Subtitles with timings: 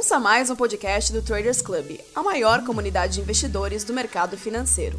[0.00, 4.98] Ouça mais um podcast do Traders Club, a maior comunidade de investidores do mercado financeiro.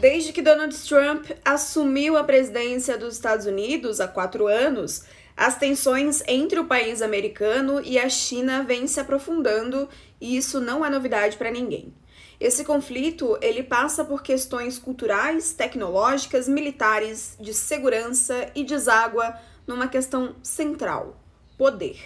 [0.00, 5.06] Desde que Donald Trump assumiu a presidência dos Estados Unidos há quatro anos,
[5.36, 9.88] as tensões entre o país americano e a China vêm se aprofundando
[10.20, 11.92] e isso não é novidade para ninguém.
[12.38, 19.36] Esse conflito ele passa por questões culturais, tecnológicas, militares, de segurança e deságua
[19.66, 21.23] numa questão central:
[21.56, 21.98] poder.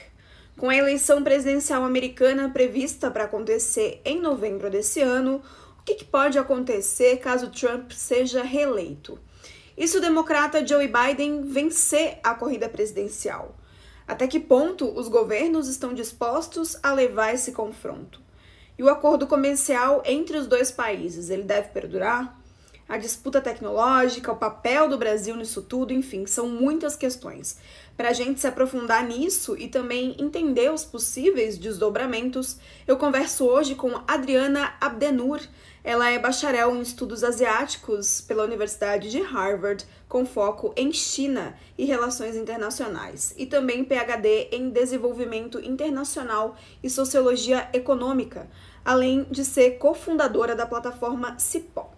[0.57, 5.43] Com a eleição presidencial americana prevista para acontecer em novembro desse ano,
[5.79, 9.19] o que, que pode acontecer caso Trump seja reeleito?
[9.77, 13.56] E se o democrata Joe Biden vencer a corrida presidencial?
[14.06, 18.20] Até que ponto os governos estão dispostos a levar esse confronto?
[18.78, 22.38] E o acordo comercial entre os dois países, ele deve perdurar?
[22.88, 27.59] A disputa tecnológica, o papel do Brasil nisso tudo, enfim, são muitas questões.
[27.98, 33.75] Para a gente se aprofundar nisso e também entender os possíveis desdobramentos, eu converso hoje
[33.75, 35.41] com Adriana Abdenur.
[35.84, 41.84] Ela é bacharel em estudos asiáticos pela Universidade de Harvard, com foco em China e
[41.84, 48.48] relações internacionais, e também PhD em desenvolvimento internacional e sociologia econômica,
[48.84, 51.98] além de ser cofundadora da plataforma CIPO.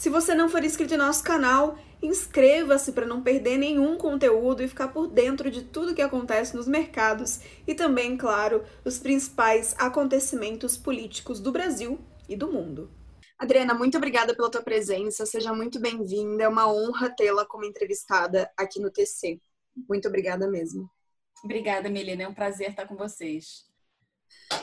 [0.00, 4.68] Se você não for inscrito em nosso canal, inscreva-se para não perder nenhum conteúdo e
[4.68, 10.78] ficar por dentro de tudo que acontece nos mercados e também, claro, os principais acontecimentos
[10.78, 12.90] políticos do Brasil e do mundo.
[13.38, 18.50] Adriana, muito obrigada pela tua presença, seja muito bem-vinda, é uma honra tê-la como entrevistada
[18.56, 19.38] aqui no TC.
[19.86, 20.90] Muito obrigada mesmo.
[21.44, 23.69] Obrigada, Melina, é um prazer estar com vocês.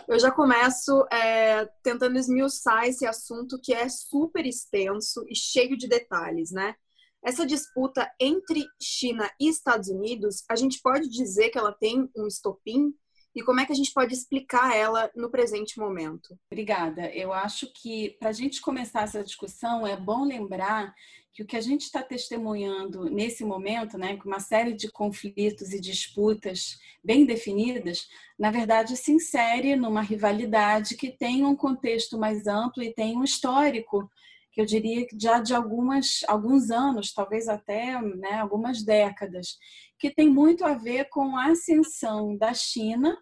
[0.08, 5.88] Eu já começo é, tentando esmiuçar esse assunto que é super extenso e cheio de
[5.88, 6.76] detalhes, né?
[7.24, 12.28] Essa disputa entre China e Estados Unidos, a gente pode dizer que ela tem um
[12.28, 12.94] estopim
[13.38, 16.36] e como é que a gente pode explicar ela no presente momento?
[16.52, 17.08] Obrigada.
[17.14, 20.92] Eu acho que para a gente começar essa discussão é bom lembrar
[21.32, 25.72] que o que a gente está testemunhando nesse momento, né, com uma série de conflitos
[25.72, 28.08] e disputas bem definidas,
[28.40, 33.24] na verdade se insere numa rivalidade que tem um contexto mais amplo e tem um
[33.24, 34.10] histórico
[34.52, 39.60] que eu diria que já de algumas alguns anos, talvez até né, algumas décadas,
[40.00, 43.16] que tem muito a ver com a ascensão da China,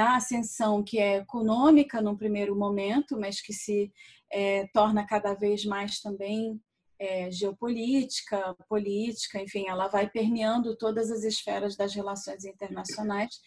[0.00, 3.92] a ascensão que é econômica no primeiro momento, mas que se
[4.30, 6.60] é, torna cada vez mais também
[6.98, 13.40] é, geopolítica, política, enfim, ela vai permeando todas as esferas das relações internacionais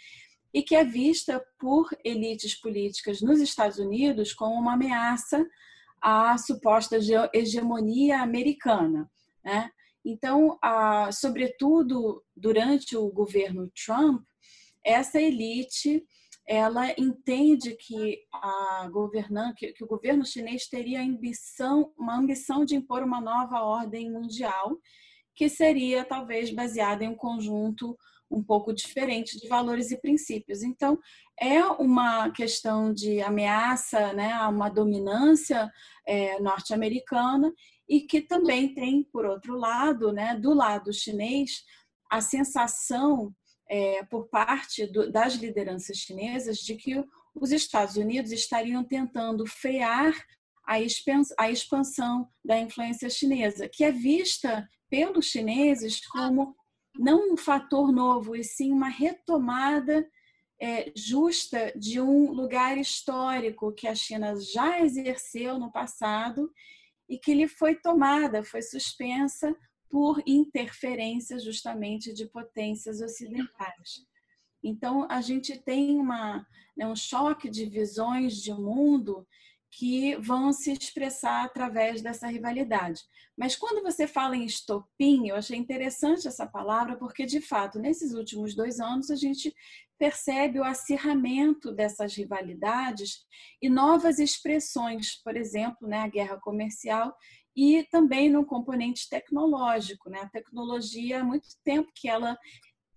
[0.53, 5.45] e que é vista por elites políticas nos Estados Unidos como uma ameaça
[6.01, 6.97] à suposta
[7.33, 9.09] hegemonia americana.
[9.43, 9.69] Né?
[10.03, 14.23] Então, a, sobretudo durante o governo Trump,
[14.83, 16.05] essa elite
[16.47, 22.75] ela entende que a governança, que, que, o governo chinês teria ambição, uma ambição de
[22.75, 24.77] impor uma nova ordem mundial,
[25.35, 27.97] que seria talvez baseada em um conjunto
[28.29, 30.63] um pouco diferente de valores e princípios.
[30.63, 30.99] Então,
[31.39, 35.69] é uma questão de ameaça né, a uma dominância
[36.05, 37.51] é, norte-americana
[37.87, 41.63] e que também tem, por outro lado, né, do lado chinês,
[42.09, 43.33] a sensação
[43.69, 47.03] é, por parte do, das lideranças chinesas de que
[47.33, 50.13] os Estados Unidos estariam tentando frear
[50.67, 50.75] a,
[51.39, 56.55] a expansão da influência chinesa, que é vista pelos chineses como
[56.97, 60.07] não um fator novo, e sim uma retomada
[60.61, 66.49] é, justa de um lugar histórico que a China já exerceu no passado
[67.09, 69.53] e que lhe foi tomada, foi suspensa
[69.89, 74.05] por interferência justamente de potências ocidentais.
[74.63, 79.25] Então, a gente tem uma, né, um choque de visões de mundo
[79.71, 83.01] que vão se expressar através dessa rivalidade.
[83.37, 88.13] Mas quando você fala em estopim, eu achei interessante essa palavra, porque, de fato, nesses
[88.13, 89.53] últimos dois anos, a gente
[89.97, 93.25] percebe o acirramento dessas rivalidades
[93.61, 97.15] e novas expressões, por exemplo, né, a guerra comercial
[97.55, 100.09] e também no componente tecnológico.
[100.09, 100.19] Né?
[100.19, 102.37] A tecnologia, há muito tempo que ela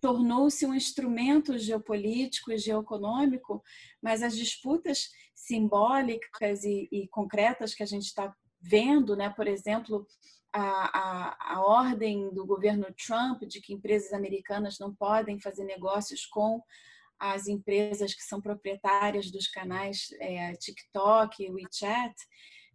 [0.00, 3.62] tornou-se um instrumento geopolítico e geoeconômico,
[4.02, 9.31] mas as disputas simbólicas e, e concretas que a gente está vendo, né?
[9.31, 10.06] por exemplo,
[10.52, 16.26] a, a, a ordem do governo Trump de que empresas americanas não podem fazer negócios
[16.26, 16.62] com
[17.19, 22.14] as empresas que são proprietárias dos canais é, TikTok e WeChat,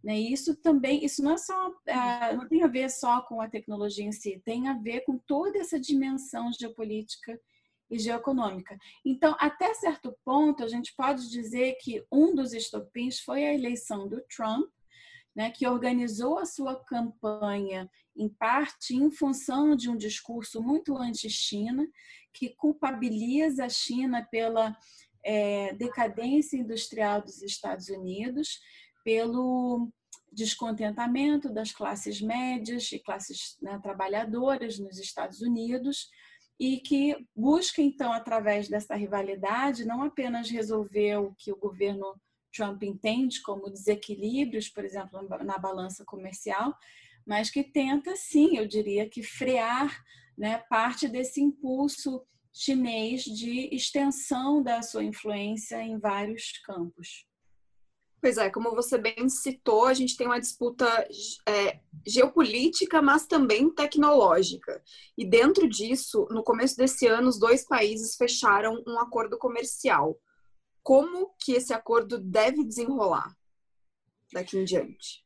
[0.04, 0.18] né?
[0.18, 4.04] Isso também, isso não é só, é, não tem a ver só com a tecnologia
[4.04, 7.40] em si, tem a ver com toda essa dimensão geopolítica
[7.90, 8.76] e geoeconômica.
[9.02, 14.06] Então, até certo ponto, a gente pode dizer que um dos estopins foi a eleição
[14.06, 14.68] do Trump,
[15.34, 21.84] né, que organizou a sua campanha, em parte, em função de um discurso muito anti-China,
[22.32, 24.76] que culpabiliza a China pela
[25.24, 28.60] é, decadência industrial dos Estados Unidos,
[29.04, 29.88] pelo
[30.32, 36.08] descontentamento das classes médias e classes né, trabalhadoras nos Estados Unidos,
[36.58, 42.14] e que busca, então, através dessa rivalidade, não apenas resolver o que o governo
[42.52, 46.74] Trump entende como desequilíbrios, por exemplo, na balança comercial,
[47.26, 50.04] mas que tenta, sim, eu diria que frear
[50.38, 57.26] né, parte desse impulso chinês de extensão da sua influência em vários campos.
[58.24, 60.86] Pois é, como você bem citou, a gente tem uma disputa
[61.46, 64.82] é, geopolítica, mas também tecnológica.
[65.14, 70.18] E dentro disso, no começo desse ano, os dois países fecharam um acordo comercial.
[70.82, 73.30] Como que esse acordo deve desenrolar
[74.32, 75.22] daqui em diante?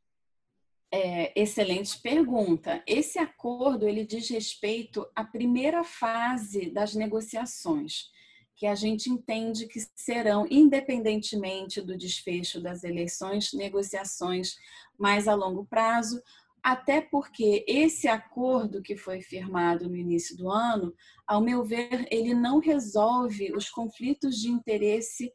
[0.91, 2.83] É, excelente pergunta.
[2.85, 8.11] Esse acordo ele diz respeito à primeira fase das negociações
[8.59, 14.57] que a gente entende que serão, independentemente do desfecho das eleições, negociações
[14.99, 16.21] mais a longo prazo,
[16.61, 20.93] até porque esse acordo que foi firmado no início do ano,
[21.25, 25.33] ao meu ver, ele não resolve os conflitos de interesse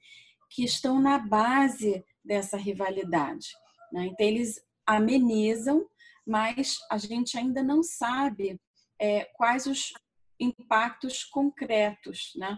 [0.49, 3.47] que estão na base dessa rivalidade.
[3.93, 4.07] Né?
[4.07, 5.87] Então, eles amenizam,
[6.27, 8.59] mas a gente ainda não sabe
[8.99, 9.93] é, quais os
[10.37, 12.33] impactos concretos.
[12.35, 12.57] Né?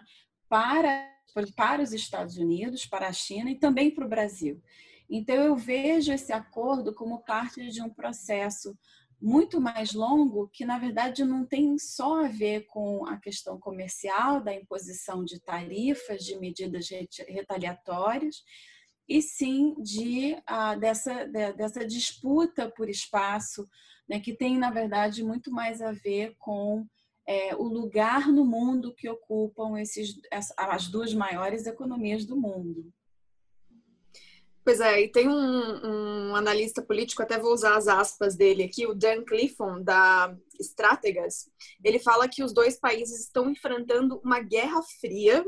[0.55, 1.11] Para,
[1.53, 4.63] para os Estados Unidos, para a China e também para o Brasil.
[5.09, 8.73] Então, eu vejo esse acordo como parte de um processo
[9.21, 14.41] muito mais longo, que na verdade não tem só a ver com a questão comercial,
[14.41, 16.87] da imposição de tarifas, de medidas
[17.27, 18.41] retaliatórias,
[19.09, 23.67] e sim de, ah, dessa, de, dessa disputa por espaço,
[24.07, 26.87] né, que tem, na verdade, muito mais a ver com
[27.27, 32.93] é, o lugar no mundo que ocupam esses, as, as duas maiores economias do mundo.
[34.63, 35.31] Pois é, e tem um,
[36.31, 41.51] um, analista político, até vou usar as aspas dele aqui, o Dan Clifton, da Strategas.
[41.83, 45.45] Ele fala que os dois países estão enfrentando uma guerra fria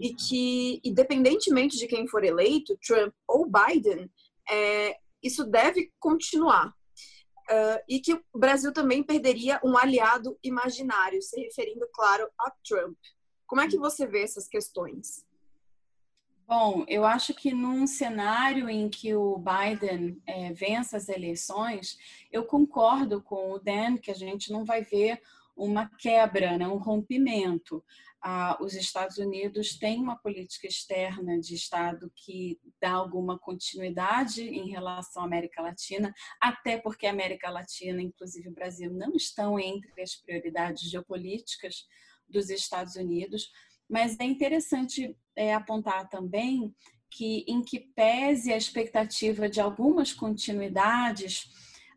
[0.00, 4.10] e que, independentemente de quem for eleito, Trump ou Biden,
[4.50, 6.74] é, isso deve continuar
[7.50, 12.96] uh, e que o Brasil também perderia um aliado imaginário, se referindo, claro, a Trump.
[13.46, 15.26] Como é que você vê essas questões?
[16.46, 21.98] Bom, eu acho que num cenário em que o Biden é, vença as eleições,
[22.32, 25.20] eu concordo com o Dan que a gente não vai ver
[25.54, 27.84] uma quebra, né, um rompimento
[28.20, 34.68] ah, os Estados Unidos têm uma política externa de Estado que dá alguma continuidade em
[34.68, 40.02] relação à América Latina, até porque a América Latina, inclusive o Brasil, não estão entre
[40.02, 41.86] as prioridades geopolíticas
[42.28, 43.50] dos Estados Unidos.
[43.88, 46.74] Mas é interessante é, apontar também
[47.10, 51.48] que, em que pese a expectativa de algumas continuidades,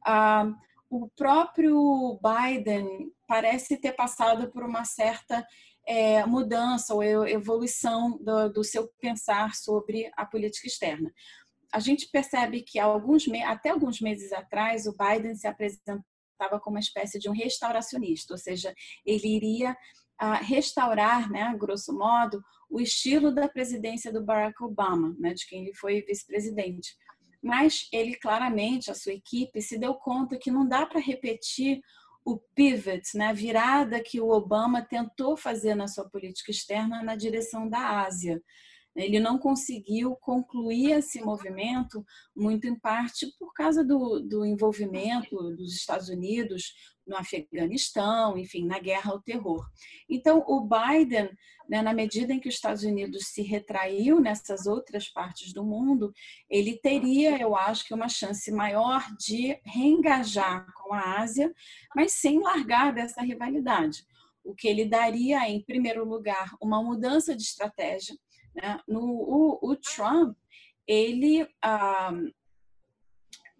[0.05, 0.53] ah,
[0.89, 5.45] o próprio Biden parece ter passado por uma certa
[5.87, 11.11] é, mudança ou evolução do, do, seu pensar sobre a política externa.
[11.73, 16.79] A gente percebe que alguns até alguns meses atrás o Biden se apresentava como uma
[16.79, 18.73] espécie de um restauracionista, ou seja,
[19.05, 19.75] ele iria
[20.19, 25.63] a, restaurar, né, grosso modo, o estilo da presidência do Barack Obama, né, de quem
[25.63, 26.95] ele foi vice-presidente.
[27.43, 31.81] Mas ele claramente, a sua equipe, se deu conta que não dá para repetir
[32.23, 37.15] o pivot, né, a virada que o Obama tentou fazer na sua política externa na
[37.15, 38.41] direção da Ásia.
[38.95, 42.05] Ele não conseguiu concluir esse movimento,
[42.35, 46.73] muito em parte por causa do, do envolvimento dos Estados Unidos
[47.07, 49.65] no Afeganistão, enfim, na guerra ao terror.
[50.09, 51.29] Então, o Biden,
[51.69, 56.13] né, na medida em que os Estados Unidos se retraiu nessas outras partes do mundo,
[56.49, 61.53] ele teria, eu acho que, uma chance maior de reengajar com a Ásia,
[61.95, 64.05] mas sem largar dessa rivalidade.
[64.43, 68.15] O que ele daria, em primeiro lugar, uma mudança de estratégia
[68.53, 68.79] né?
[68.87, 70.37] No, o, o Trump,
[70.87, 72.11] ele, ah,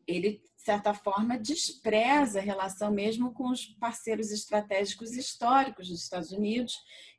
[0.07, 6.31] ele, de certa forma, despreza a relação mesmo com os parceiros estratégicos históricos dos Estados
[6.31, 6.75] Unidos,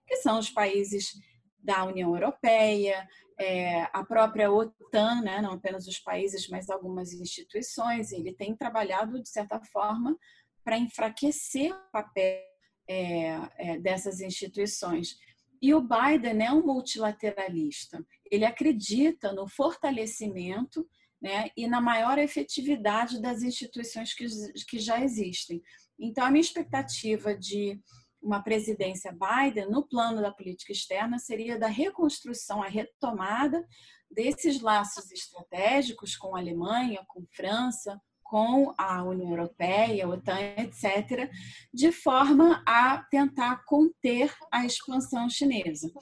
[0.06, 1.12] que são os países
[1.58, 5.40] da União Europeia, é, a própria OTAN, né?
[5.40, 8.12] não apenas os países, mas algumas instituições.
[8.12, 10.16] Ele tem trabalhado, de certa forma,
[10.64, 12.40] para enfraquecer o papel
[12.88, 15.16] é, é, dessas instituições.
[15.62, 18.04] E o Biden é um multilateralista.
[18.28, 20.84] Ele acredita no fortalecimento
[21.20, 24.26] né, e na maior efetividade das instituições que,
[24.68, 25.62] que já existem.
[25.96, 27.80] Então, a minha expectativa de
[28.20, 33.64] uma presidência Biden no plano da política externa seria da reconstrução, a retomada
[34.10, 38.00] desses laços estratégicos com a Alemanha, com França,
[38.32, 41.30] com a União Europeia, a OTAN, etc.,
[41.70, 45.92] de forma a tentar conter a expansão chinesa.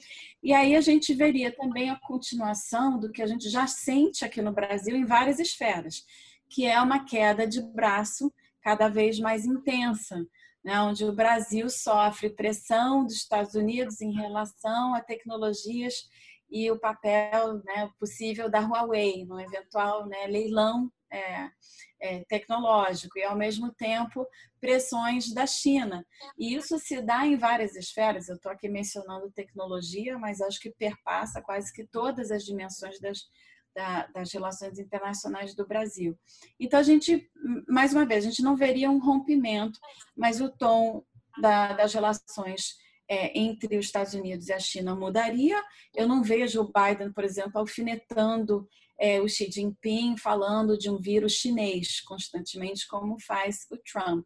[0.41, 4.41] E aí a gente veria também a continuação do que a gente já sente aqui
[4.41, 6.05] no Brasil em várias esferas,
[6.49, 10.25] que é uma queda de braço cada vez mais intensa,
[10.63, 15.95] né, onde o Brasil sofre pressão dos Estados Unidos em relação a tecnologias
[16.49, 21.49] e o papel né, possível da Huawei no eventual né, leilão é,
[21.99, 24.25] é, tecnológico e, ao mesmo tempo,
[24.59, 26.05] pressões da China.
[26.37, 28.29] E isso se dá em várias esferas.
[28.29, 33.19] Eu estou aqui mencionando tecnologia, mas acho que perpassa quase que todas as dimensões das,
[33.75, 36.17] da, das relações internacionais do Brasil.
[36.59, 37.29] Então, a gente,
[37.67, 39.79] mais uma vez, a gente não veria um rompimento,
[40.15, 41.03] mas o tom
[41.39, 42.75] da, das relações
[43.11, 45.61] é, entre os Estados Unidos e a China mudaria.
[45.93, 48.65] Eu não vejo o Biden, por exemplo, alfinetando
[49.01, 54.23] é, o Xi Jinping falando de um vírus chinês constantemente, como faz o Trump.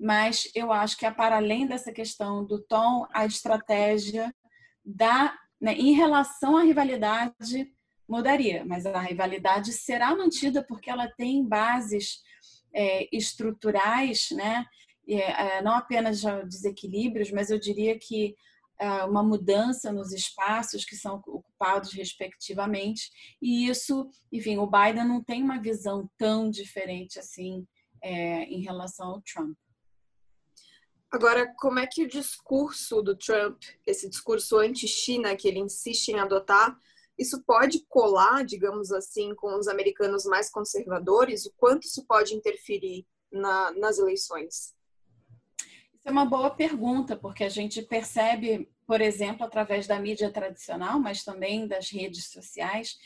[0.00, 4.34] Mas eu acho que, para além dessa questão do tom, a estratégia
[4.82, 7.70] da, né, em relação à rivalidade
[8.08, 12.22] mudaria, mas a rivalidade será mantida porque ela tem bases
[12.74, 14.64] é, estruturais, né?
[15.08, 18.34] É, não apenas desequilíbrios, mas eu diria que
[19.04, 25.42] uma mudança nos espaços que são ocupados respectivamente e isso, enfim, o Biden não tem
[25.42, 27.66] uma visão tão diferente assim
[28.02, 29.56] é, em relação ao Trump.
[31.10, 36.18] Agora, como é que o discurso do Trump, esse discurso anti-China que ele insiste em
[36.18, 36.76] adotar,
[37.18, 41.46] isso pode colar, digamos assim, com os americanos mais conservadores?
[41.46, 44.74] O quanto isso pode interferir na, nas eleições?
[46.06, 51.24] É uma boa pergunta, porque a gente percebe, por exemplo, através da mídia tradicional, mas
[51.24, 52.96] também das redes sociais,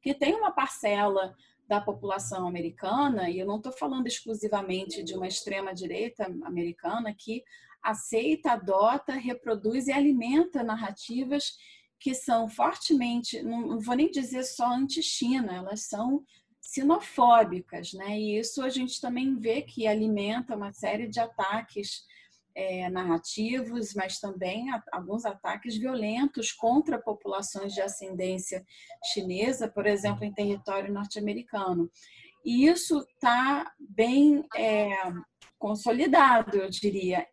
[0.00, 1.36] que tem uma parcela
[1.68, 7.44] da população americana, e eu não estou falando exclusivamente de uma extrema-direita americana, que
[7.82, 11.58] aceita, adota, reproduz e alimenta narrativas
[12.00, 16.24] que são fortemente, não vou nem dizer só anti-China, elas são
[16.58, 18.18] sinofóbicas, né?
[18.18, 22.04] E isso a gente também vê que alimenta uma série de ataques
[22.56, 28.64] é, narrativos, mas também alguns ataques violentos contra populações de ascendência
[29.12, 31.90] chinesa, por exemplo, em território norte-americano.
[32.42, 34.96] E isso está bem é,
[35.58, 37.26] consolidado, eu diria,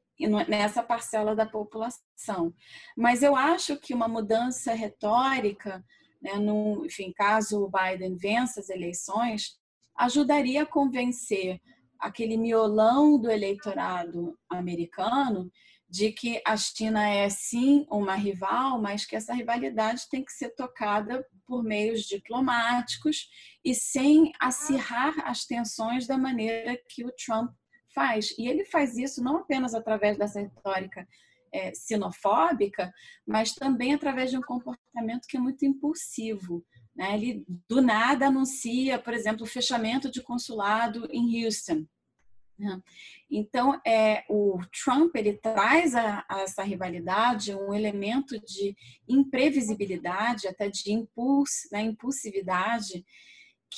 [0.48, 2.53] nessa parcela da população.
[2.98, 5.84] Mas eu acho que uma mudança retórica,
[6.22, 9.58] né, no, enfim, caso o Biden vença as eleições,
[9.96, 11.62] ajudaria a convencer
[12.03, 15.50] aquele miolão do eleitorado americano
[15.89, 20.50] de que a China é sim uma rival, mas que essa rivalidade tem que ser
[20.50, 23.29] tocada por meios diplomáticos
[23.63, 27.51] e sem acirrar as tensões da maneira que o Trump
[27.93, 28.36] faz.
[28.38, 31.07] E ele faz isso não apenas através dessa retórica
[31.53, 32.91] é, sinofóbica,
[33.25, 36.65] mas também através de um comportamento que é muito impulsivo.
[36.95, 37.15] Né?
[37.15, 41.85] Ele do nada anuncia, por exemplo, o fechamento de consulado em Houston.
[42.57, 42.81] Né?
[43.29, 48.75] Então, é, o Trump ele traz a, a, essa rivalidade um elemento de
[49.07, 53.03] imprevisibilidade, até de impulso, né, impulsividade,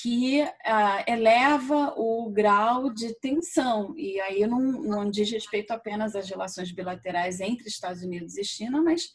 [0.01, 3.93] que uh, eleva o grau de tensão.
[3.95, 8.81] E aí não, não diz respeito apenas às relações bilaterais entre Estados Unidos e China,
[8.81, 9.13] mas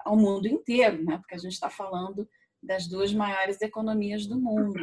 [0.00, 1.18] ao mundo inteiro, né?
[1.18, 2.28] porque a gente está falando
[2.66, 4.74] das duas maiores economias do mundo.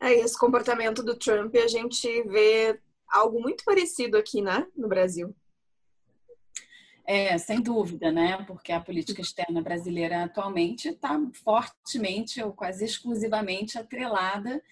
[0.00, 5.34] É, esse comportamento do Trump, a gente vê algo muito parecido aqui, né, no Brasil.
[7.06, 8.42] É, sem dúvida, né?
[8.46, 14.62] Porque a política externa brasileira atualmente está fortemente ou quase exclusivamente atrelada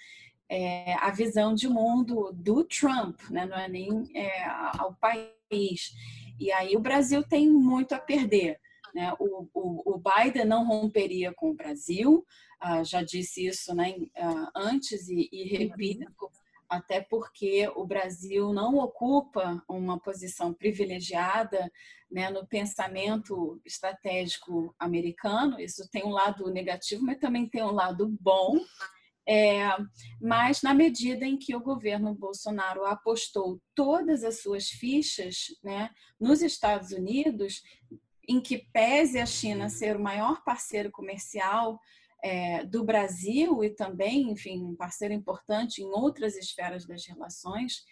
[0.48, 3.44] é, à visão de mundo do Trump, né?
[3.44, 4.44] Não é nem é,
[4.78, 5.92] ao país.
[6.40, 8.58] E aí o Brasil tem muito a perder.
[8.94, 9.12] Né?
[9.18, 12.24] O, o, o Biden não romperia com o Brasil,
[12.60, 16.30] ah, já disse isso né, ah, antes e, e repito,
[16.72, 21.70] até porque o Brasil não ocupa uma posição privilegiada
[22.10, 25.60] né, no pensamento estratégico americano.
[25.60, 28.58] Isso tem um lado negativo, mas também tem um lado bom.
[29.28, 29.68] É,
[30.20, 36.42] mas na medida em que o governo Bolsonaro apostou todas as suas fichas né, nos
[36.42, 37.62] Estados Unidos,
[38.28, 41.78] em que pese a China ser o maior parceiro comercial
[42.22, 47.84] é, do Brasil e também, enfim, um parceiro importante em outras esferas das relações,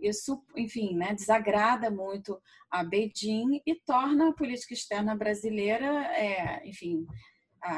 [0.00, 5.86] isso, enfim, né, desagrada muito a Beijing e torna a política externa brasileira,
[6.16, 7.06] é, enfim,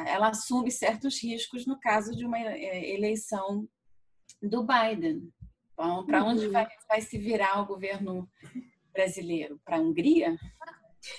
[0.07, 3.69] ela assume certos riscos no caso de uma é, eleição
[4.43, 5.33] do Biden.
[5.73, 6.53] Então, para onde uhum.
[6.53, 8.29] vai, vai se virar o governo
[8.93, 9.61] brasileiro?
[9.65, 10.37] Para a Hungria?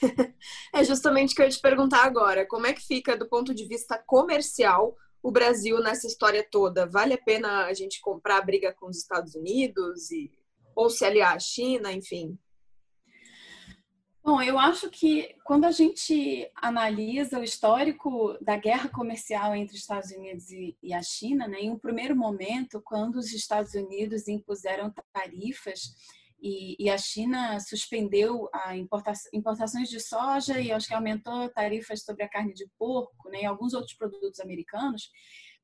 [0.74, 2.46] É justamente o que eu ia te perguntar agora.
[2.46, 6.86] Como é que fica do ponto de vista comercial o Brasil nessa história toda?
[6.86, 10.32] Vale a pena a gente comprar a briga com os Estados Unidos e
[10.76, 12.38] ou se aliar à China, enfim?
[14.24, 19.80] Bom, eu acho que quando a gente analisa o histórico da guerra comercial entre os
[19.80, 24.94] Estados Unidos e, a China, né, em um primeiro momento, quando os Estados Unidos impuseram
[25.14, 25.94] tarifas
[26.40, 32.24] e, e a China suspendeu a importações de soja e acho que aumentou tarifas sobre
[32.24, 35.10] a carne de porco né, e alguns outros produtos americanos,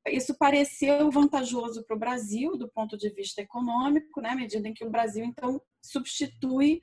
[0.07, 4.73] isso pareceu vantajoso para o Brasil do ponto de vista econômico, né, à medida em
[4.73, 6.81] que o Brasil então substitui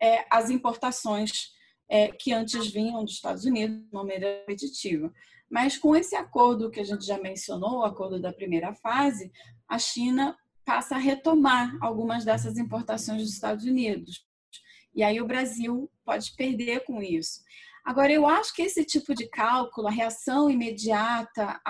[0.00, 1.52] é, as importações
[1.88, 5.12] é, que antes vinham dos Estados Unidos de maneira competitiva.
[5.50, 9.30] Mas com esse acordo que a gente já mencionou, o acordo da primeira fase,
[9.68, 10.34] a China
[10.72, 14.26] passa a retomar algumas dessas importações dos Estados Unidos.
[14.94, 17.42] E aí o Brasil pode perder com isso.
[17.84, 21.60] Agora, eu acho que esse tipo de cálculo, a reação imediata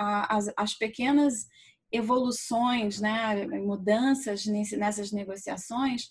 [0.55, 1.49] às pequenas
[1.91, 6.09] evoluções, né, mudanças nessas negociações,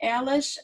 [0.00, 0.56] elas,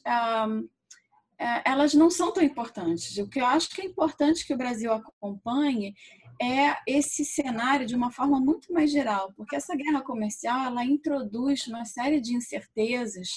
[1.38, 3.16] é, elas não são tão importantes.
[3.18, 5.94] O que eu acho que é importante que o Brasil acompanhe
[6.40, 11.66] é esse cenário de uma forma muito mais geral, porque essa guerra comercial ela introduz
[11.66, 13.28] uma série de incertezas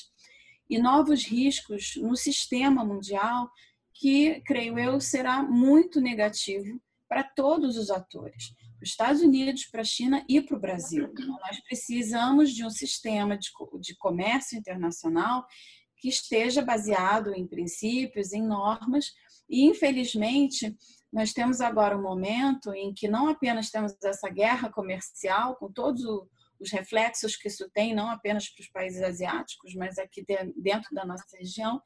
[0.70, 3.50] e novos riscos no sistema mundial
[3.94, 9.82] que, creio eu, será muito negativo para todos os atores, para os Estados Unidos, para
[9.82, 11.08] a China e para o Brasil.
[11.12, 15.46] Então, nós precisamos de um sistema de, de comércio internacional
[15.98, 19.14] que esteja baseado em princípios, em normas,
[19.50, 20.76] e infelizmente
[21.12, 26.02] nós temos agora um momento em que não apenas temos essa guerra comercial, com todos
[26.60, 31.06] os reflexos que isso tem, não apenas para os países asiáticos, mas aqui dentro da
[31.06, 31.82] nossa região,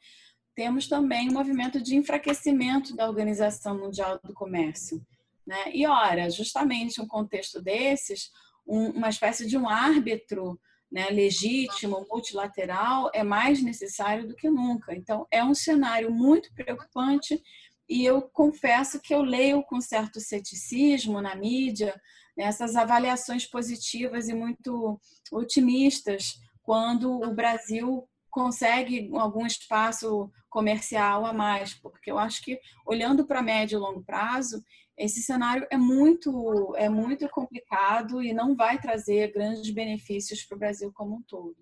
[0.56, 5.06] temos também um movimento de enfraquecimento da Organização Mundial do Comércio.
[5.46, 5.72] Né?
[5.74, 8.30] E, ora, justamente um contexto desses,
[8.68, 10.60] um, uma espécie de um árbitro
[10.92, 14.94] né, legítimo, multilateral, é mais necessário do que nunca.
[14.94, 17.42] Então, é um cenário muito preocupante
[17.90, 22.00] e eu confesso que eu leio com certo ceticismo na mídia
[22.38, 31.34] né, essas avaliações positivas e muito otimistas quando o Brasil consegue algum espaço comercial a
[31.34, 34.64] mais, porque eu acho que olhando para médio e longo prazo,
[34.96, 40.60] esse cenário é muito é muito complicado e não vai trazer grandes benefícios para o
[40.60, 41.56] Brasil como um todo.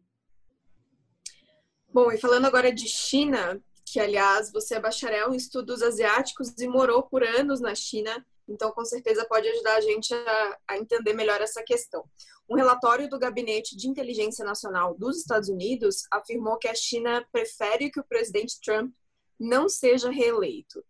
[1.93, 6.67] Bom, e falando agora de China, que aliás você é bacharel em estudos asiáticos e
[6.67, 11.13] morou por anos na China, então com certeza pode ajudar a gente a, a entender
[11.13, 12.03] melhor essa questão.
[12.49, 17.89] Um relatório do Gabinete de Inteligência Nacional dos Estados Unidos afirmou que a China prefere
[17.89, 18.93] que o presidente Trump
[19.39, 20.83] não seja reeleito.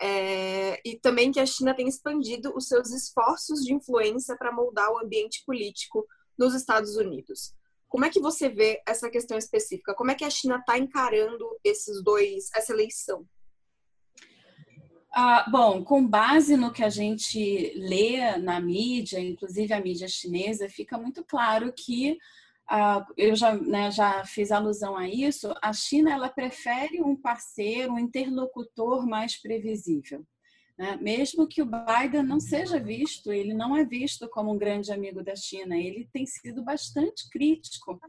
[0.00, 4.90] É, e também que a China tem expandido os seus esforços de influência para moldar
[4.92, 6.06] o ambiente político
[6.38, 7.52] nos Estados Unidos.
[7.94, 9.94] Como é que você vê essa questão específica?
[9.94, 13.24] Como é que a China está encarando esses dois, essa eleição?
[15.12, 20.68] Ah, bom, com base no que a gente lê na mídia, inclusive a mídia chinesa,
[20.68, 22.18] fica muito claro que
[22.68, 25.54] ah, eu já, né, já fiz alusão a isso.
[25.62, 30.26] A China ela prefere um parceiro, um interlocutor mais previsível.
[30.78, 30.98] Né?
[31.00, 35.22] Mesmo que o Biden não seja visto, ele não é visto como um grande amigo
[35.22, 35.76] da China.
[35.76, 38.00] Ele tem sido bastante crítico.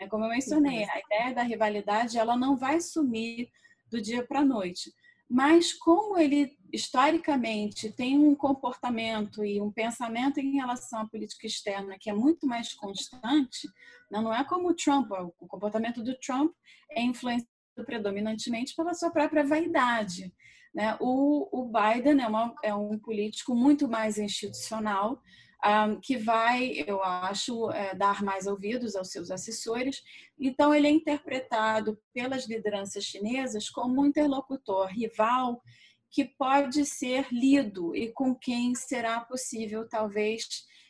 [0.00, 0.08] Né?
[0.08, 3.48] Como eu mencionei, a ideia da rivalidade ela não vai sumir
[3.90, 4.90] do dia para a noite
[5.28, 11.96] mas como ele historicamente tem um comportamento e um pensamento em relação à política externa
[11.98, 13.66] que é muito mais constante,
[14.10, 16.52] né, não é como o Trump, o comportamento do Trump
[16.90, 20.32] é influenciado predominantemente pela sua própria vaidade.
[20.74, 20.96] Né?
[21.00, 25.22] O, o Biden é, uma, é um político muito mais institucional,
[25.64, 30.02] um, que vai, eu acho, é, dar mais ouvidos aos seus assessores.
[30.38, 35.62] Então, ele é interpretado pelas lideranças chinesas como um interlocutor rival
[36.10, 40.46] que pode ser lido e com quem será possível, talvez,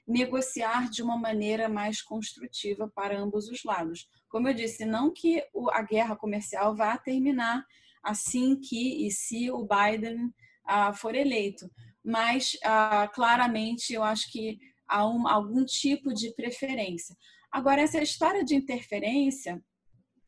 [0.07, 4.07] negociar de uma maneira mais construtiva para ambos os lados.
[4.35, 7.65] Como eu disse, não que a guerra comercial vá terminar
[8.03, 10.25] assim que e se o Biden
[10.69, 11.71] uh, for eleito.
[12.05, 17.15] Mas, uh, claramente, eu acho que há um, algum tipo de preferência.
[17.49, 19.63] Agora, essa história de interferência,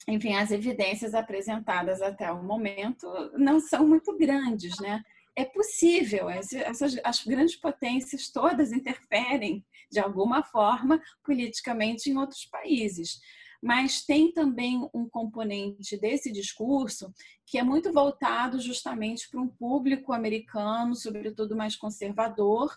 [0.06, 5.02] enfim, as evidências apresentadas até o momento não são muito grandes, né?
[5.34, 13.18] É possível, essas, as grandes potências todas interferem de alguma forma politicamente em outros países
[13.66, 17.12] mas tem também um componente desse discurso
[17.44, 22.72] que é muito voltado justamente para um público americano, sobretudo mais conservador,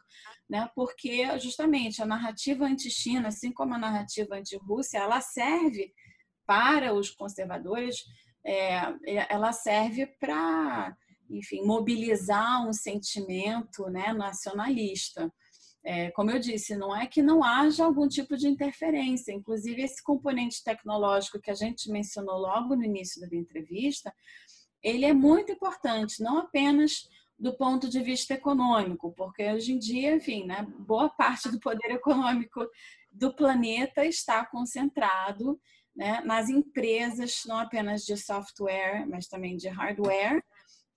[0.49, 0.67] né?
[0.73, 5.93] porque justamente a narrativa anti-China, assim como a narrativa anti-Rússia, ela serve
[6.43, 8.03] para os conservadores,
[8.43, 8.81] é,
[9.31, 10.97] ela serve para,
[11.29, 15.31] enfim, mobilizar um sentimento né, nacionalista.
[15.83, 20.03] É, como eu disse, não é que não haja algum tipo de interferência, inclusive esse
[20.03, 24.13] componente tecnológico que a gente mencionou logo no início da entrevista,
[24.83, 30.15] ele é muito importante, não apenas do ponto de vista econômico, porque hoje em dia,
[30.15, 32.67] enfim, né, boa parte do poder econômico
[33.09, 35.59] do planeta está concentrado
[35.95, 40.43] né, nas empresas, não apenas de software, mas também de hardware,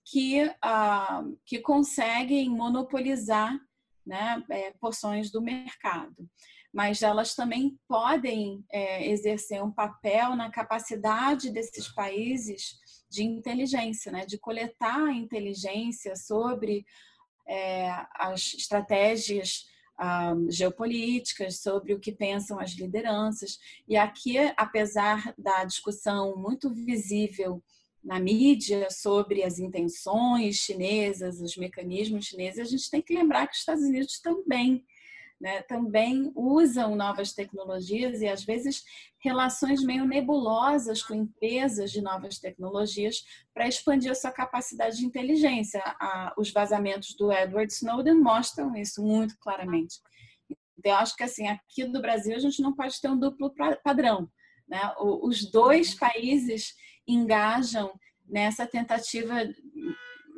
[0.05, 3.57] que, uh, que conseguem monopolizar
[4.05, 6.29] né, é, porções do mercado.
[6.73, 14.25] Mas elas também podem é, exercer um papel na capacidade desses países de inteligência, né,
[14.25, 16.83] de coletar inteligência sobre
[17.47, 19.65] é, as estratégias
[19.99, 23.59] um, geopolíticas, sobre o que pensam as lideranças.
[23.87, 27.63] E aqui, apesar da discussão muito visível
[28.03, 33.53] na mídia sobre as intenções chinesas, os mecanismos chineses, a gente tem que lembrar que
[33.53, 34.83] os Estados Unidos também,
[35.39, 38.83] né, também usam novas tecnologias e às vezes
[39.19, 45.81] relações meio nebulosas com empresas de novas tecnologias para expandir a sua capacidade de inteligência.
[46.37, 50.01] os vazamentos do Edward Snowden mostram isso muito claramente.
[50.77, 53.53] Então, eu acho que assim, aqui do Brasil a gente não pode ter um duplo
[53.81, 54.29] padrão.
[54.67, 54.81] Né?
[54.99, 56.73] Os dois países
[57.07, 57.93] engajam
[58.25, 59.35] nessa tentativa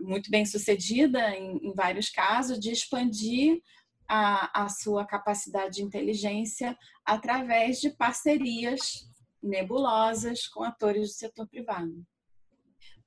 [0.01, 3.61] muito bem sucedida em, em vários casos de expandir
[4.07, 9.09] a, a, sua capacidade de inteligência através de parcerias
[9.41, 12.05] nebulosas com atores do setor privado.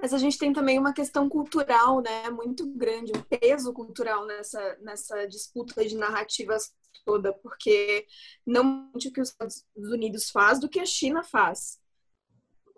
[0.01, 4.79] Mas a gente tem também uma questão cultural, né, muito grande, um peso cultural nessa,
[4.81, 6.73] nessa disputa de narrativas
[7.05, 8.07] toda, porque
[8.47, 11.81] não o que os Estados Unidos faz do que a China faz.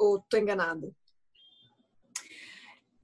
[0.00, 0.90] Ou tô enganada?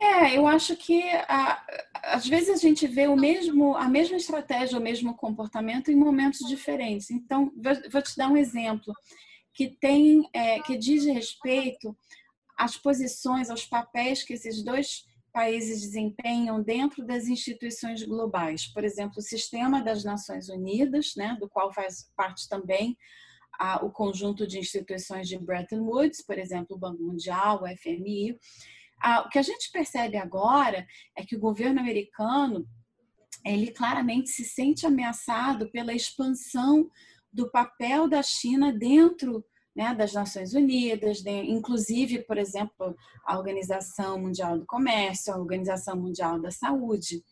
[0.00, 1.64] É, eu acho que a,
[2.04, 6.40] às vezes a gente vê o mesmo, a mesma estratégia, o mesmo comportamento em momentos
[6.48, 7.10] diferentes.
[7.10, 7.52] Então,
[7.90, 8.94] vou te dar um exemplo
[9.52, 11.96] que tem, é, que diz respeito
[12.56, 18.66] às posições, aos papéis que esses dois países desempenham dentro das instituições globais.
[18.66, 22.96] Por exemplo, o sistema das Nações Unidas, né, do qual faz parte também
[23.58, 28.38] a, o conjunto de instituições de Bretton Woods, por exemplo, o Banco Mundial, o FMI.
[29.02, 32.66] A, o que a gente percebe agora é que o governo americano
[33.44, 36.90] ele claramente se sente ameaçado pela expansão
[37.32, 39.44] do papel da China dentro
[39.76, 45.96] né, das Nações Unidas, de, inclusive, por exemplo, a Organização Mundial do Comércio, a Organização
[45.96, 47.22] Mundial da Saúde.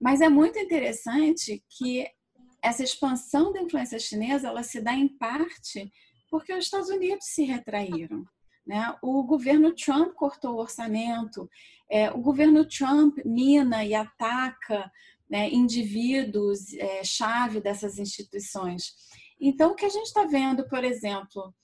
[0.00, 2.06] Mas é muito interessante que
[2.62, 5.92] essa expansão da influência chinesa ela se dá em parte
[6.30, 8.24] porque os Estados Unidos se retraíram.
[8.66, 8.94] Né?
[9.00, 11.48] O governo Trump cortou o orçamento,
[11.90, 14.90] é, o governo Trump mina e ataca
[15.28, 18.94] né, indivíduos é, chave dessas instituições.
[19.40, 21.54] Então, o que a gente está vendo, por exemplo,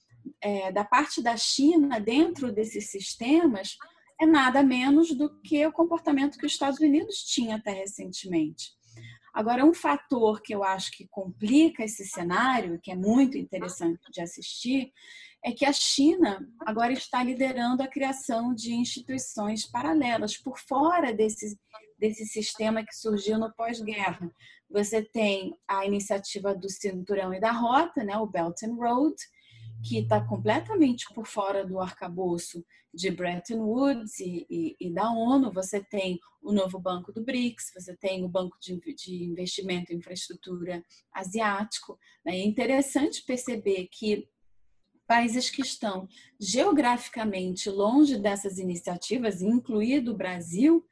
[0.40, 3.76] é, da parte da China dentro desses sistemas
[4.20, 8.72] é nada menos do que o comportamento que os Estados Unidos tinham até recentemente.
[9.35, 14.20] Agora, um fator que eu acho que complica esse cenário, que é muito interessante de
[14.20, 14.92] assistir,
[15.44, 21.59] é que a China agora está liderando a criação de instituições paralelas por fora desse,
[21.99, 24.31] desse sistema que surgiu no pós-guerra.
[24.70, 29.16] Você tem a iniciativa do Cinturão e da Rota, né, o Belt and Road,
[29.83, 35.53] que está completamente por fora do arcabouço de Bretton Woods e, e, e, da ONU.
[35.53, 39.97] Você tem o novo banco do BRICS, você tem o Banco de, de Investimento em
[39.97, 40.83] Infraestrutura
[41.13, 41.99] Asiático.
[42.25, 42.37] Né?
[42.37, 44.29] É interessante perceber que
[45.07, 46.09] países que estão
[46.41, 50.87] geograficamente longe dessas iniciativas, incluído o Brasil,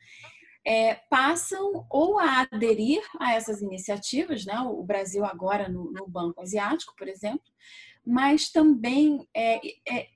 [0.65, 4.59] é, passam ou a aderir a essas iniciativas, né?
[4.61, 7.43] o Brasil agora no, no Banco Asiático, por exemplo,
[8.05, 10.09] mas também é, é,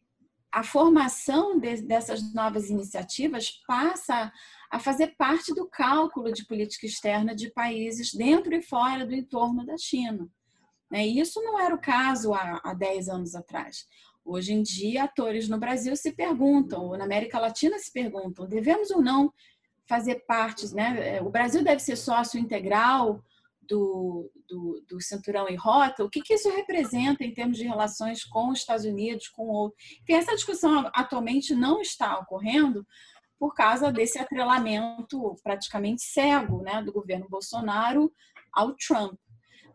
[0.53, 4.33] a formação de, dessas novas iniciativas passa
[4.71, 9.65] a fazer parte do cálculo de política externa de países dentro e fora do entorno
[9.65, 10.29] da China.
[10.91, 11.07] Né?
[11.07, 13.87] Isso não era o caso há, há 10 anos atrás.
[14.25, 18.91] Hoje em dia, atores no Brasil se perguntam, ou na América Latina se perguntam, devemos
[18.91, 19.33] ou não
[19.87, 21.21] fazer parte, né?
[21.23, 23.23] O Brasil deve ser sócio integral
[23.69, 28.25] do, do, do cinturão e rota, o que, que isso representa em termos de relações
[28.25, 29.73] com os Estados Unidos, com o.
[30.03, 32.87] Enfim, essa discussão atualmente não está ocorrendo
[33.39, 38.11] por causa desse atrelamento praticamente cego né, do governo Bolsonaro
[38.53, 39.19] ao Trump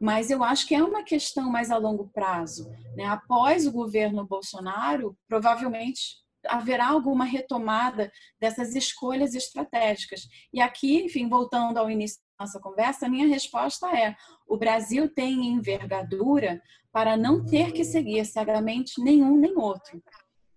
[0.02, 2.68] mas eu acho que é uma questão mais a longo prazo.
[2.96, 3.06] Né?
[3.06, 10.28] Após o governo Bolsonaro, provavelmente haverá alguma retomada dessas escolhas estratégicas.
[10.52, 14.16] E aqui, enfim, voltando ao início nossa conversa, a minha resposta é:
[14.48, 20.02] o Brasil tem envergadura para não ter que seguir cegamente nenhum nem outro.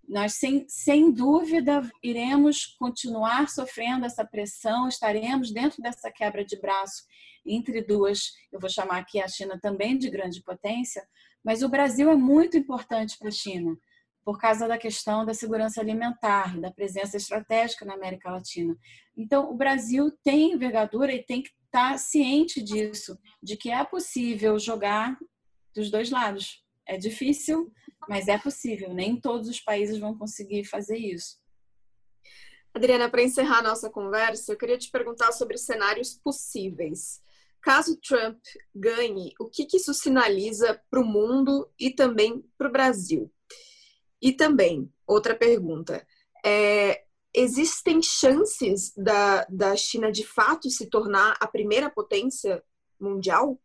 [0.07, 7.05] Nós, sem, sem dúvida, iremos continuar sofrendo essa pressão, estaremos dentro dessa quebra de braço
[7.47, 11.07] entre duas, eu vou chamar aqui a China também de grande potência,
[11.45, 13.77] mas o Brasil é muito importante para a China
[14.25, 18.77] por causa da questão da segurança alimentar, da presença estratégica na América Latina.
[19.17, 24.59] Então, o Brasil tem envergadura e tem que estar ciente disso, de que é possível
[24.59, 25.19] jogar
[25.75, 26.65] dos dois lados.
[26.87, 27.73] É difícil,
[28.09, 28.95] mas é possível.
[28.95, 31.39] Nem todos os países vão conseguir fazer isso.
[32.73, 37.23] Adriana, para encerrar nossa conversa, eu queria te perguntar sobre cenários possíveis.
[37.61, 38.39] Caso Trump
[38.75, 43.33] ganhe, o que, que isso sinaliza para o mundo e também para o Brasil?
[44.25, 46.03] E também, outra pergunta,
[46.43, 52.65] é, existem chances da, da China de fato se tornar a primeira potência
[52.99, 53.61] mundial?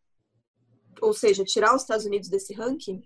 [1.02, 3.02] Ou seja, tirar os Estados Unidos desse ranking?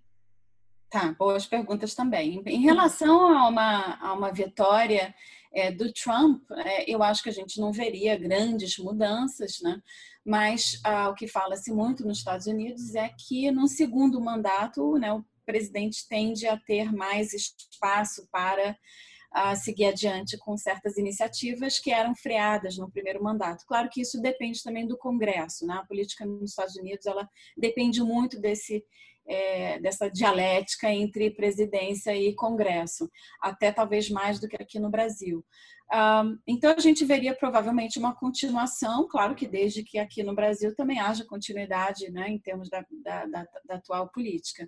[0.90, 2.42] Tá, boas perguntas também.
[2.44, 5.14] Em relação a uma, a uma vitória
[5.54, 9.80] é, do Trump, é, eu acho que a gente não veria grandes mudanças, né?
[10.26, 15.14] Mas ah, o que fala-se muito nos Estados Unidos é que no segundo mandato, né,
[15.14, 18.78] o presidente tende a ter mais espaço para
[19.32, 23.66] a seguir adiante com certas iniciativas que eram freadas no primeiro mandato.
[23.66, 25.74] Claro que isso depende também do Congresso, né?
[25.74, 27.28] A política nos Estados Unidos ela
[27.58, 28.86] depende muito desse
[29.28, 33.10] é, dessa dialética entre presidência e Congresso,
[33.42, 35.44] até talvez mais do que aqui no Brasil.
[35.94, 40.76] Um, então, a gente veria provavelmente uma continuação, claro que desde que aqui no Brasil
[40.76, 44.68] também haja continuidade né, em termos da, da, da, da atual política.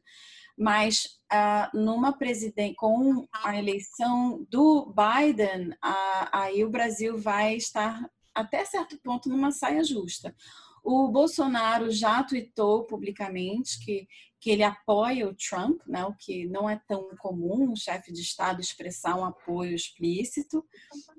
[0.55, 8.07] Mas uh, numa presidente, com a eleição do Biden, uh, aí o Brasil vai estar
[8.33, 10.35] até certo ponto numa saia justa.
[10.83, 14.07] O Bolsonaro já tweetou publicamente que
[14.45, 18.21] que ele apoia o Trump, né, o que não é tão comum um chefe de
[18.21, 20.63] Estado expressar um apoio explícito,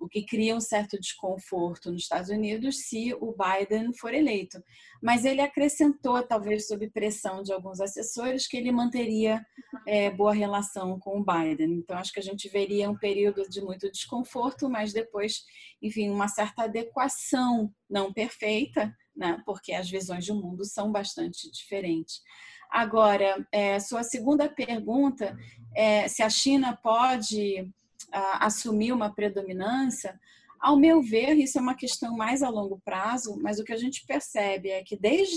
[0.00, 4.62] o que cria um certo desconforto nos Estados Unidos se o Biden for eleito.
[5.02, 9.44] Mas ele acrescentou, talvez sob pressão de alguns assessores, que ele manteria
[9.88, 11.78] é, boa relação com o Biden.
[11.78, 15.42] Então, acho que a gente veria um período de muito desconforto, mas depois,
[15.82, 22.20] enfim, uma certa adequação, não perfeita, né, porque as visões do mundo são bastante diferentes.
[22.70, 25.36] Agora, é, sua segunda pergunta,
[25.74, 27.70] é, se a China pode
[28.12, 30.18] a, assumir uma predominância,
[30.58, 33.76] ao meu ver, isso é uma questão mais a longo prazo, mas o que a
[33.76, 35.36] gente percebe é que desde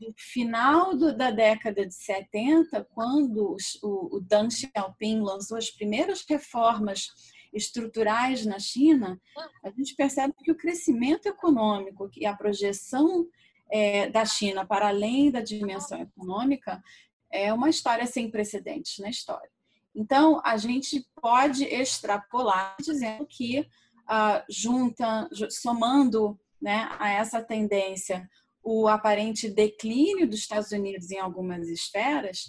[0.00, 6.24] o final do, da década de 70, quando o, o Deng Xiaoping lançou as primeiras
[6.28, 7.08] reformas
[7.52, 9.20] estruturais na China,
[9.62, 13.26] a gente percebe que o crescimento econômico e a projeção
[13.72, 16.82] é, da China para além da dimensão econômica
[17.32, 19.50] é uma história sem precedentes na história.
[19.94, 28.28] Então, a gente pode extrapolar dizendo que, uh, junta, somando né, a essa tendência
[28.62, 32.44] o aparente declínio dos Estados Unidos em algumas esferas,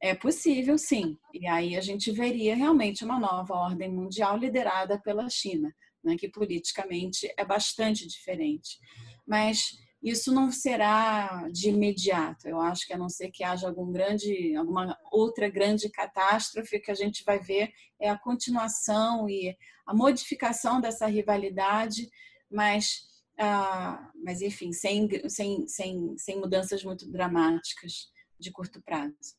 [0.00, 1.18] é possível, sim.
[1.34, 5.70] E aí a gente veria realmente uma nova ordem mundial liderada pela China,
[6.02, 8.78] né, que politicamente é bastante diferente.
[9.26, 12.48] Mas isso não será de imediato.
[12.48, 16.90] Eu acho que a não ser que haja algum grande, alguma outra grande catástrofe, que
[16.90, 22.10] a gente vai ver é a continuação e a modificação dessa rivalidade,
[22.50, 23.02] mas,
[23.38, 29.38] ah, mas enfim, sem, sem, sem, sem mudanças muito dramáticas de curto prazo.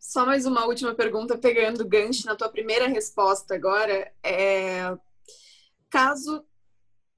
[0.00, 4.14] Só mais uma última pergunta, pegando gancho na tua primeira resposta agora.
[4.22, 4.96] É...
[5.90, 6.44] Caso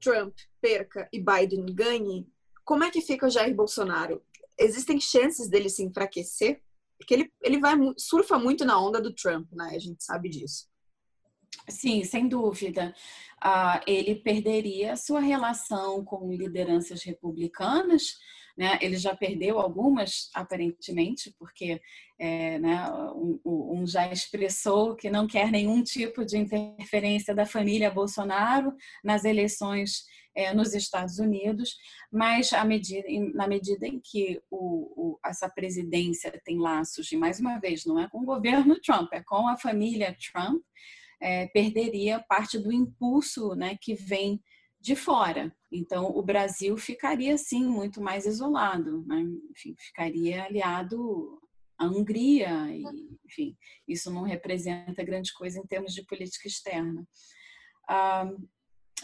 [0.01, 2.27] Trump perca e Biden ganhe,
[2.65, 4.23] como é que fica o Jair Bolsonaro?
[4.59, 6.63] Existem chances dele se enfraquecer?
[6.99, 9.71] Porque ele, ele vai surfa muito na onda do Trump, né?
[9.75, 10.69] A gente sabe disso.
[11.69, 12.95] Sim, sem dúvida.
[13.45, 18.19] Uh, ele perderia sua relação com lideranças republicanas,
[18.59, 18.77] né?
[18.83, 21.81] Ele já perdeu algumas, aparentemente, porque
[22.19, 27.89] é, né, um, um, já expressou que não quer nenhum tipo de interferência da família
[27.89, 30.03] Bolsonaro nas eleições
[30.35, 31.77] é, nos Estados Unidos,
[32.13, 37.61] mas medida, na medida em que o, o, essa presidência tem laços, e mais uma
[37.61, 40.61] vez, não é com o governo Trump, é com a família Trump,
[41.21, 44.43] é, perderia parte do impulso né, que vem
[44.81, 45.55] de fora.
[45.71, 49.21] Então, o Brasil ficaria, sim, muito mais isolado, né?
[49.51, 51.41] enfim, ficaria aliado
[51.79, 52.85] à Hungria, e,
[53.25, 57.07] enfim, isso não representa grande coisa em termos de política externa.
[57.89, 58.31] Ah,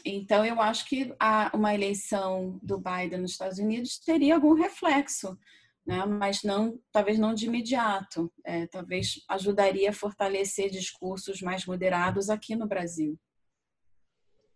[0.05, 5.39] então, eu acho que a, uma eleição do Biden nos Estados Unidos teria algum reflexo,
[5.87, 6.05] né?
[6.07, 12.57] mas não, talvez não de imediato, é, talvez ajudaria a fortalecer discursos mais moderados aqui
[12.57, 13.19] no Brasil.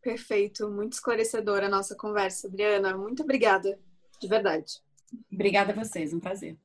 [0.00, 2.96] Perfeito, muito esclarecedora a nossa conversa, Adriana.
[2.96, 3.78] Muito obrigada,
[4.20, 4.80] de verdade.
[5.32, 6.56] Obrigada a vocês, um prazer.